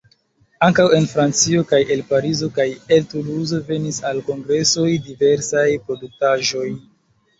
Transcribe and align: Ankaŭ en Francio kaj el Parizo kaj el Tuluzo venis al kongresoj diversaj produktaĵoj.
Ankaŭ 0.67 0.85
en 0.99 1.03
Francio 1.09 1.65
kaj 1.71 1.81
el 1.95 2.01
Parizo 2.13 2.49
kaj 2.57 2.67
el 2.97 3.05
Tuluzo 3.11 3.61
venis 3.69 4.01
al 4.13 4.25
kongresoj 4.31 4.89
diversaj 5.11 5.67
produktaĵoj. 5.89 6.69